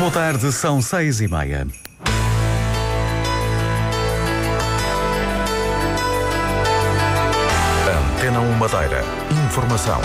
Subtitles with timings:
[0.00, 1.66] boa tarde, são seis e meia.
[8.16, 9.04] Antena 1 Madeira.
[9.44, 10.00] Informação.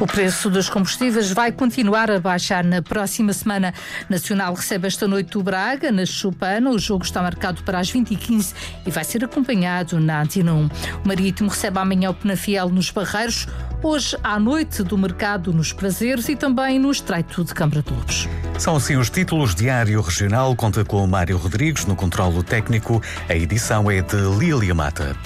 [0.00, 3.74] O preço dos combustíveis vai continuar a baixar na próxima semana.
[4.08, 6.70] Nacional recebe esta noite o Braga, na Chupana.
[6.70, 8.54] O jogo está marcado para as 20h15
[8.86, 10.66] e vai ser acompanhado na Antena 1.
[10.66, 10.70] O
[11.08, 13.48] Marítimo recebe amanhã o Penafiel nos Barreiros.
[13.80, 18.28] Hoje à noite do mercado nos Prazeres e também no Estreito de Câmara de Lobos.
[18.58, 20.54] São assim os títulos Diário Regional.
[20.56, 23.00] Conta com Mário Rodrigues no controlo técnico.
[23.28, 25.16] A edição é de Lília Mata.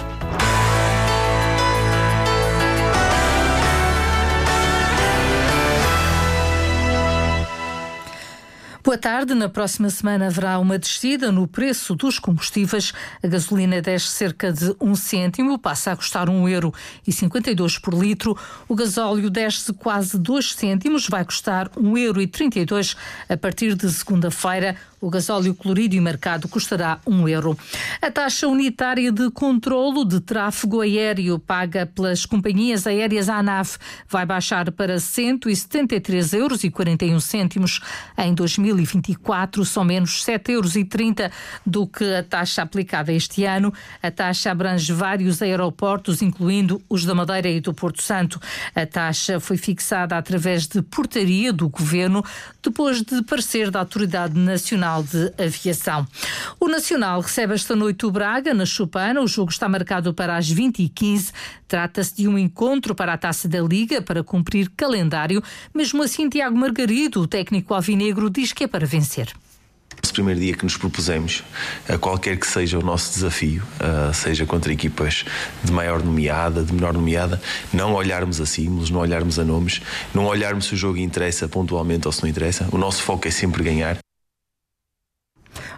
[8.84, 9.32] Boa tarde.
[9.32, 12.92] Na próxima semana haverá uma descida no preço dos combustíveis.
[13.22, 16.74] A gasolina desce cerca de um cêntimo, passa a custar um euro
[17.06, 18.36] e 52 por litro.
[18.68, 22.96] O gasóleo desce quase dois cêntimos, vai custar um euro e 32
[23.28, 24.76] a partir de segunda-feira.
[25.02, 27.58] O gasóleo clorídeo marcado custará um euro.
[28.00, 33.78] A taxa unitária de controlo de tráfego aéreo paga pelas companhias aéreas ANAV
[34.08, 37.80] vai baixar para 173 euros e 41 cêntimos
[38.16, 41.32] em 2024, são menos 7 euros e 30
[41.66, 43.74] do que a taxa aplicada este ano.
[44.00, 48.40] A taxa abrange vários aeroportos, incluindo os da Madeira e do Porto Santo.
[48.72, 52.24] A taxa foi fixada através de portaria do governo
[52.62, 56.04] depois de parecer da Autoridade Nacional de Aviação.
[56.58, 59.20] O Nacional recebe esta noite o Braga, na Chupana.
[59.20, 61.32] O jogo está marcado para as 20h15.
[61.68, 65.40] Trata-se de um encontro para a taça da Liga, para cumprir calendário.
[65.72, 69.32] Mesmo assim, Tiago Margarido, o técnico alvinegro, diz que é para vencer
[70.02, 71.44] esse primeiro dia que nos propusemos,
[72.00, 73.62] qualquer que seja o nosso desafio,
[74.12, 75.24] seja contra equipas
[75.62, 77.40] de maior nomeada, de menor nomeada,
[77.72, 79.80] não olharmos a símbolos, não olharmos a nomes,
[80.12, 82.68] não olharmos se o jogo interessa pontualmente ou se não interessa.
[82.72, 84.01] O nosso foco é sempre ganhar.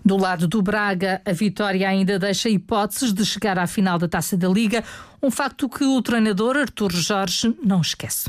[0.05, 4.37] Do lado do Braga, a vitória ainda deixa hipóteses de chegar à final da Taça
[4.37, 4.85] da Liga,
[5.23, 8.29] um facto que o treinador Artur Jorge não esquece.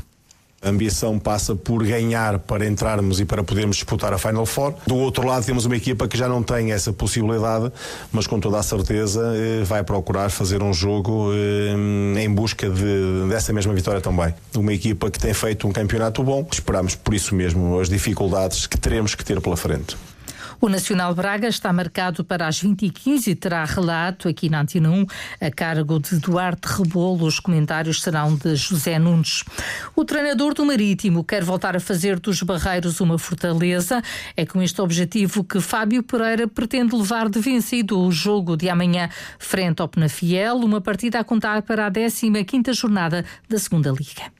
[0.62, 4.74] A ambição passa por ganhar para entrarmos e para podermos disputar a Final Four.
[4.86, 7.70] Do outro lado, temos uma equipa que já não tem essa possibilidade,
[8.10, 13.28] mas com toda a certeza eh, vai procurar fazer um jogo eh, em busca de,
[13.28, 14.34] dessa mesma vitória também.
[14.56, 16.44] Uma equipa que tem feito um campeonato bom.
[16.50, 19.94] Esperamos por isso mesmo as dificuldades que teremos que ter pela frente.
[20.60, 25.06] O Nacional Braga está marcado para as 20h15 e terá relato aqui na Antena 1
[25.40, 27.26] a cargo de Duarte Rebolo.
[27.26, 29.44] Os comentários serão de José Nunes.
[29.94, 34.02] O treinador do Marítimo quer voltar a fazer dos Barreiros uma fortaleza.
[34.36, 39.10] É com este objetivo que Fábio Pereira pretende levar de vencido o jogo de amanhã
[39.38, 44.32] frente ao Penafiel, uma partida a contar para a 15ª jornada da Segunda Liga.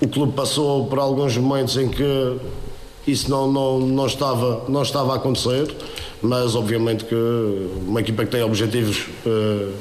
[0.00, 2.38] O clube passou por alguns momentos em que
[3.06, 5.74] isso não, não, não, estava, não estava a acontecer,
[6.22, 7.14] mas obviamente que
[7.86, 9.72] uma equipa que tem objetivos uh,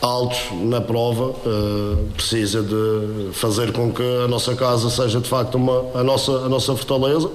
[0.00, 5.54] altos na prova uh, precisa de fazer com que a nossa casa seja de facto
[5.56, 7.30] uma, a, nossa, a nossa fortaleza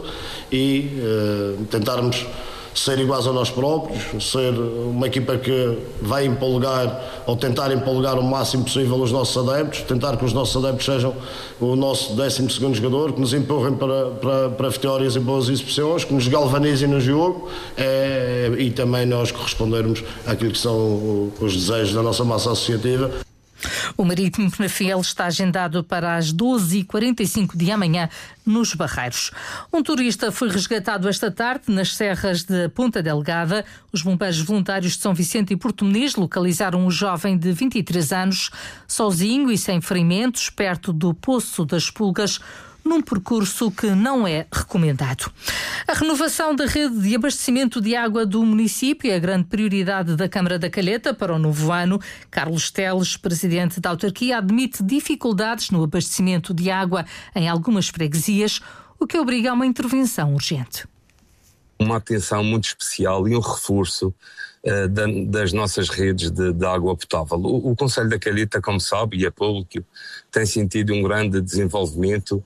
[0.52, 2.26] e uh, tentarmos
[2.74, 8.24] ser iguais a nós próprios, ser uma equipa que vai empolgar ou tentar empolgar o
[8.24, 11.14] máximo possível os nossos adeptos, tentar que os nossos adeptos sejam
[11.60, 16.14] o nosso 12 jogador, que nos empurrem para, para, para vitórias e boas exibições, que
[16.14, 22.02] nos galvanizem no jogo é, e também nós correspondermos àquilo que são os desejos da
[22.02, 23.29] nossa massa associativa.
[24.00, 28.08] O Marítimo Penafiel está agendado para as 12h45 de amanhã
[28.46, 29.30] nos Barreiros.
[29.74, 33.66] Um turista foi resgatado esta tarde nas serras de Ponta Delgada.
[33.92, 38.50] Os bombeiros voluntários de São Vicente e Porto Muniz localizaram um jovem de 23 anos,
[38.88, 42.40] sozinho e sem ferimentos, perto do Poço das Pulgas
[42.90, 45.32] num percurso que não é recomendado.
[45.88, 50.28] A renovação da rede de abastecimento de água do município é a grande prioridade da
[50.28, 52.02] Câmara da Calheta para o novo ano.
[52.32, 57.06] Carlos Teles, presidente da autarquia, admite dificuldades no abastecimento de água
[57.36, 58.60] em algumas freguesias,
[59.00, 60.88] o que obriga a uma intervenção urgente.
[61.80, 64.14] Uma atenção muito especial e um reforço
[64.62, 67.38] Uh, da, das nossas redes de, de água potável.
[67.38, 69.82] O, o Conselho da Calheta, como sabe, e é público,
[70.30, 72.44] tem sentido um grande desenvolvimento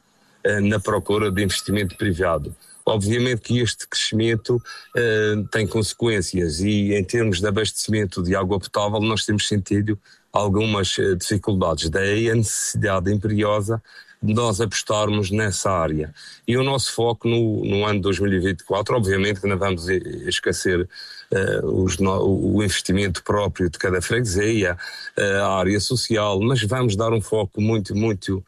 [0.62, 2.56] na procura de investimento privado.
[2.86, 9.00] Obviamente que este crescimento uh, tem consequências e em termos de abastecimento de água potável
[9.00, 9.98] nós temos sentido
[10.34, 11.90] algumas uh, dificuldades.
[11.90, 13.82] Daí a necessidade imperiosa
[14.24, 16.14] de nós apostarmos nessa área.
[16.48, 21.98] E o nosso foco no, no ano 2024, obviamente que não vamos esquecer uh, os,
[21.98, 24.78] no, o investimento próprio de cada freguesia,
[25.18, 28.44] a área social, mas vamos dar um foco muito, muito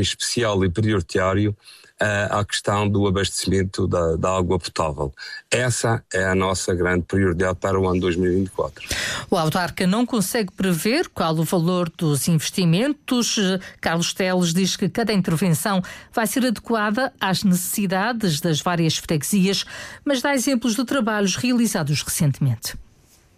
[0.00, 1.56] especial e prioritário
[2.00, 5.12] à questão do abastecimento da, da, água potável.
[5.50, 8.88] Essa é a nossa grande prioridade para o ano 2024.
[9.30, 13.36] O autarca não consegue prever qual o valor dos investimentos.
[13.80, 15.82] Carlos Teles diz que cada intervenção
[16.12, 19.64] vai ser adequada às necessidades das várias freguesias,
[20.04, 22.78] mas dá exemplos de trabalhos realizados recentemente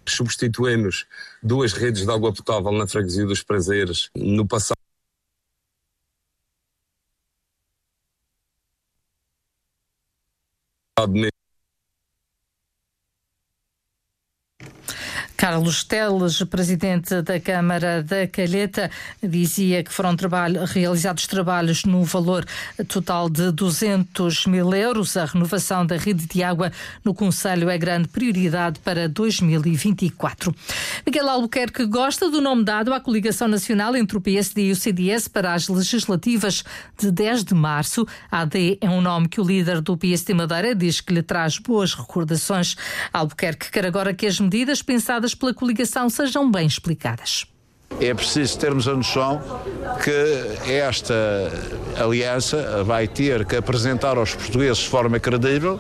[0.05, 1.07] substituímos
[1.41, 4.82] duas redes de água potável na freguesia dos Prazeres no passado
[11.03, 11.32] God
[15.43, 18.89] Carlos Teles, presidente da Câmara da Calheta,
[19.21, 22.47] dizia que foram trabalho, realizados trabalhos no valor
[22.87, 25.17] total de 200 mil euros.
[25.17, 26.71] A renovação da rede de água
[27.05, 30.55] no Conselho é grande prioridade para 2024.
[31.05, 35.27] Miguel Albuquerque gosta do nome dado à coligação nacional entre o PSD e o CDS
[35.27, 36.63] para as legislativas
[36.97, 38.07] de 10 de março.
[38.31, 41.59] A AD é um nome que o líder do PSD Madeira diz que lhe traz
[41.59, 42.77] boas recordações.
[43.13, 47.47] Albuquerque quer agora que as medidas pensadas pela coligação sejam bem explicadas.
[48.01, 49.41] É preciso termos a noção
[50.03, 51.15] que esta
[52.01, 55.79] aliança vai ter que apresentar aos portugueses de forma credível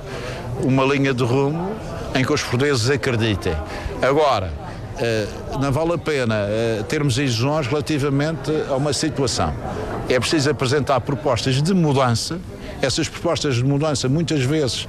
[0.62, 1.75] uma linha de rumo
[2.14, 3.56] em que os portugueses acreditem.
[4.02, 4.52] Agora,
[4.99, 5.26] eh,
[5.60, 9.54] não vale a pena eh, termos ilusões relativamente a uma situação.
[10.08, 12.38] É preciso apresentar propostas de mudança.
[12.81, 14.87] Essas propostas de mudança muitas vezes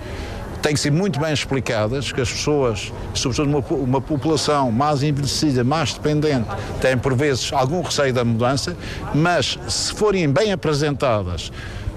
[0.63, 5.61] têm que ser muito bem explicadas, que as pessoas, sobretudo uma, uma população mais envelhecida,
[5.61, 6.47] mais dependente,
[6.79, 8.75] têm por vezes algum receio da mudança,
[9.13, 11.51] mas se forem bem apresentadas,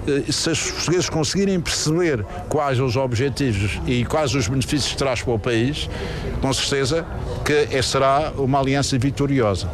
[0.05, 5.21] eh, se os portugueses conseguirem perceber quais os objetivos e quais os benefícios que traz
[5.21, 5.89] para o país,
[6.41, 7.05] com certeza
[7.45, 9.69] que será uma aliança vitoriosa.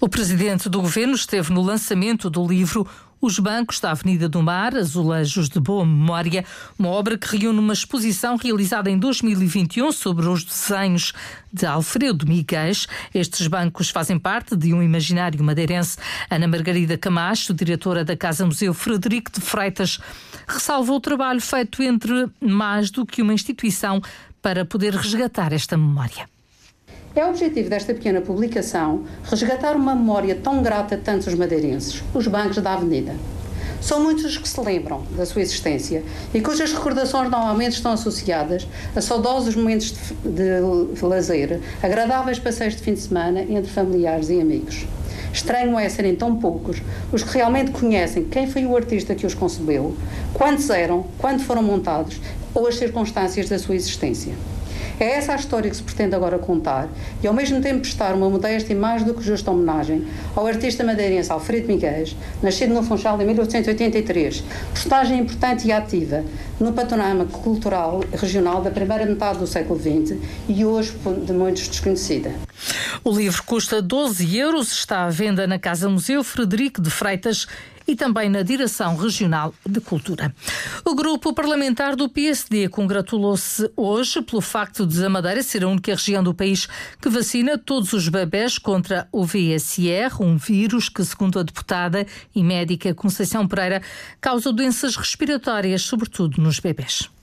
[0.00, 2.86] O presidente do governo esteve no lançamento do livro
[3.26, 6.44] os Bancos da Avenida do Mar, Azulejos de Boa Memória,
[6.78, 11.14] uma obra que reúne uma exposição realizada em 2021 sobre os desenhos
[11.50, 12.72] de Alfredo Miguel.
[13.14, 15.96] Estes bancos fazem parte de um imaginário madeirense.
[16.28, 19.98] Ana Margarida Camacho, diretora da Casa Museu Frederico de Freitas,
[20.46, 24.02] ressalvou o trabalho feito entre mais do que uma instituição
[24.42, 26.33] para poder resgatar esta memória.
[27.16, 32.26] É o objetivo desta pequena publicação resgatar uma memória tão grata a tantos madeirenses, os
[32.26, 33.14] bancos da Avenida.
[33.80, 36.02] São muitos os que se lembram da sua existência
[36.34, 38.66] e cujas recordações normalmente estão associadas
[38.96, 39.94] a saudosos momentos
[40.24, 44.84] de, de lazer, agradáveis passeios de fim de semana entre familiares e amigos.
[45.32, 46.82] Estranho é serem tão poucos
[47.12, 49.96] os que realmente conhecem quem foi o artista que os concebeu,
[50.32, 52.20] quantos eram, quando foram montados
[52.52, 54.34] ou as circunstâncias da sua existência.
[54.98, 56.88] É essa a história que se pretende agora contar
[57.22, 60.06] e ao mesmo tempo prestar uma modesta e mais do que justa homenagem
[60.36, 62.04] ao artista madeirense Alfredo Miguel,
[62.42, 66.24] nascido no Funchal em 1883, personagem importante e ativa
[66.60, 70.16] no panorama cultural regional da primeira metade do século XX
[70.48, 70.94] e hoje
[71.26, 72.32] de muitos desconhecida.
[73.02, 77.46] O livro custa 12 euros, está à venda na Casa Museu Frederico de Freitas
[77.86, 80.34] e também na Direção Regional de Cultura.
[80.84, 85.92] O grupo parlamentar do PSD congratulou-se hoje pelo facto de a Madeira ser a única
[85.92, 86.68] região do país
[87.00, 92.42] que vacina todos os bebés contra o VSR, um vírus que, segundo a deputada e
[92.42, 93.82] médica Conceição Pereira,
[94.20, 97.13] causa doenças respiratórias, sobretudo nos bebés.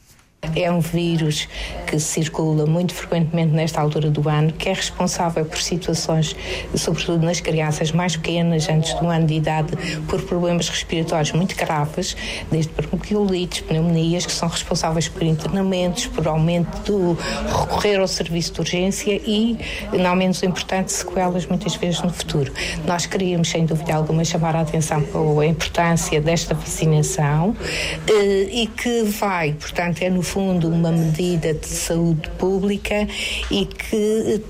[0.55, 1.47] É um vírus
[1.85, 6.35] que circula muito frequentemente nesta altura do ano, que é responsável por situações,
[6.75, 9.71] sobretudo nas crianças mais pequenas, antes do ano de idade,
[10.07, 12.17] por problemas respiratórios muito graves,
[12.51, 17.17] desde bronquiolites, pneumonias, que são responsáveis por internamentos, por aumento do
[17.59, 19.57] recorrer ao serviço de urgência e,
[19.93, 22.51] não menos importante, sequelas muitas vezes no futuro.
[22.85, 27.55] Nós queríamos, sem dúvida alguma, chamar a atenção para a importância desta vacinação
[28.07, 33.05] eh, e que vai, portanto, é no fundo, uma medida de saúde pública
[33.51, 34.41] e que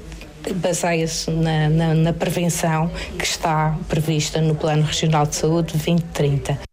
[0.54, 6.71] baseia-se na, na, na, prevenção que está prevista no Plano Regional de Saúde 2030.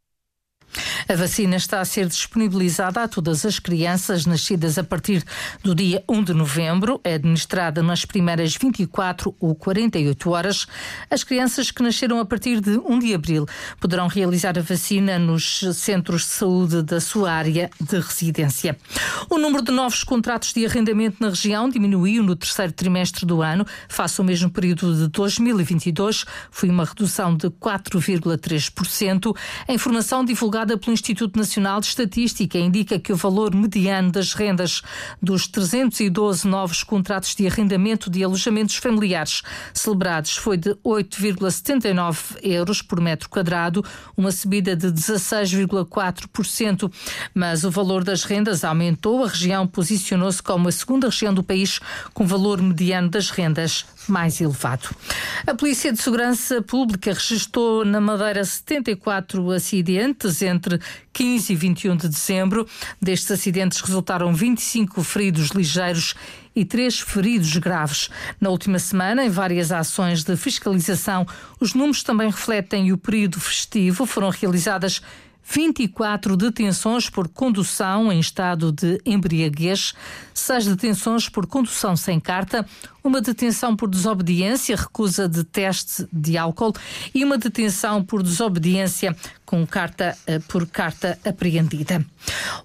[1.10, 5.24] A vacina está a ser disponibilizada a todas as crianças nascidas a partir
[5.64, 7.00] do dia 1 de novembro.
[7.02, 10.66] É administrada nas primeiras 24 ou 48 horas.
[11.10, 13.46] As crianças que nasceram a partir de 1 de abril
[13.80, 18.76] poderão realizar a vacina nos centros de saúde da sua área de residência.
[19.30, 23.66] O número de novos contratos de arrendamento na região diminuiu no terceiro trimestre do ano,
[23.88, 26.26] face ao mesmo período de 2022.
[26.50, 29.34] Foi uma redução de 4,3%.
[29.66, 34.82] A informação divulgada pelo Instituto Nacional de Estatística indica que o valor mediano das rendas
[35.22, 43.00] dos 312 novos contratos de arrendamento de alojamentos familiares celebrados foi de 8,79 euros por
[43.00, 43.84] metro quadrado,
[44.16, 46.92] uma subida de 16,4%.
[47.32, 49.24] Mas o valor das rendas aumentou.
[49.24, 51.78] A região posicionou-se como a segunda região do país
[52.12, 54.88] com valor mediano das rendas mais elevado.
[55.46, 60.80] A Polícia de Segurança Pública registrou na Madeira 74 acidentes entre
[61.12, 62.66] 15 e 21 de dezembro.
[63.00, 66.14] Destes acidentes resultaram 25 feridos ligeiros
[66.54, 68.10] e três feridos graves.
[68.40, 71.26] Na última semana, em várias ações de fiscalização,
[71.60, 74.06] os números também refletem o período festivo.
[74.06, 75.00] Foram realizadas
[75.50, 79.94] 24 detenções por condução em estado de embriaguez,
[80.38, 82.66] 6 detenções por condução sem carta,
[83.02, 86.74] uma detenção por desobediência, recusa de teste de álcool
[87.14, 89.16] e uma detenção por desobediência
[89.46, 92.04] com carta eh, por carta apreendida.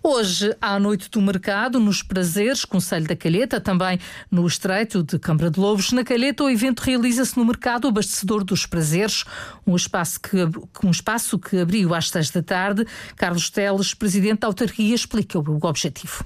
[0.02, 3.98] Hoje, à noite do mercado, nos Prazeres, Conselho da Calheta, também
[4.30, 8.66] no Estreito de Câmara de Lobos, na Calheta, o evento realiza-se no mercado Abastecedor dos
[8.66, 9.24] Prazeres,
[9.66, 10.38] um espaço que,
[10.86, 12.86] um espaço que abriu às seis da tarde.
[13.16, 16.26] Carlos Teles, presidente da autarquia, explica o objetivo.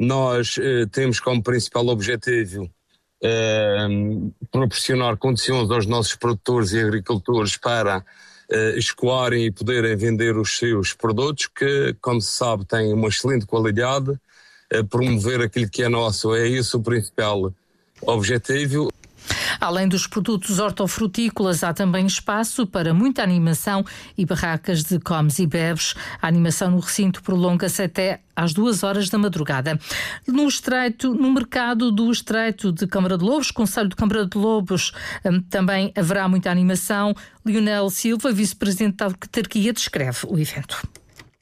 [0.00, 2.70] Nós eh, temos como principal objetivo
[3.22, 3.86] eh,
[4.50, 8.02] proporcionar condições aos nossos produtores e agricultores para
[8.50, 13.44] eh, escoarem e poderem vender os seus produtos, que, como se sabe, têm uma excelente
[13.46, 14.18] qualidade,
[14.70, 16.34] eh, promover aquilo que é nosso.
[16.34, 17.54] É isso o principal
[18.02, 18.90] objetivo.
[19.60, 23.84] Além dos produtos hortofrutícolas, há também espaço para muita animação
[24.16, 25.94] e barracas de comes e bebes.
[26.20, 29.78] A animação no recinto prolonga-se até às duas horas da madrugada.
[30.26, 34.92] No estreito, no mercado do estreito de Câmara de Lobos, Conselho de Câmara de Lobos,
[35.24, 37.14] hum, também haverá muita animação.
[37.44, 40.86] Lionel Silva, vice-presidente da autarquia, descreve o evento.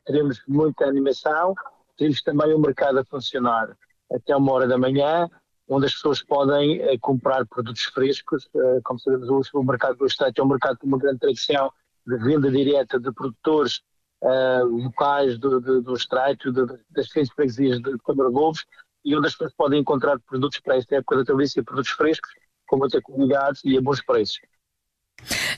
[0.07, 1.55] Teremos muita animação,
[1.97, 3.77] temos também o mercado a funcionar
[4.11, 5.29] até uma hora da manhã,
[5.69, 8.49] onde as pessoas podem uh, comprar produtos frescos.
[8.55, 11.71] Uh, como sabemos, o, mercado do Estado é um mercado com uma grande tradição
[12.07, 13.83] de venda direta de produtores
[14.23, 18.65] uh, locais do, do, do Estreito, de, das diferentes freguesias de Câmara Golfos,
[19.05, 22.31] e onde as pessoas podem encontrar produtos para esta época da travessia, produtos frescos,
[22.67, 24.39] com muita qualidade e a bons preços.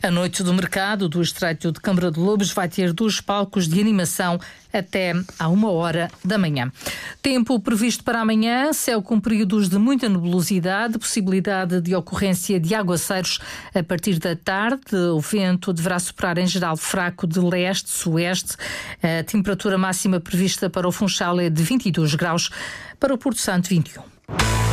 [0.02, 3.79] A noite do mercado do Estreito de Câmara de Lobos vai ter dois palcos de
[3.79, 4.40] animação
[4.73, 6.73] até à uma hora da manhã.
[7.21, 13.40] Tempo previsto para amanhã, céu com períodos de muita nebulosidade, possibilidade de ocorrência de aguaceiros
[13.75, 14.97] a partir da tarde.
[14.97, 18.57] O vento deverá soprar em geral fraco de leste-sueste.
[19.02, 22.49] A temperatura máxima prevista para o Funchal é de 22 graus,
[22.99, 24.69] para o Porto Santo 21.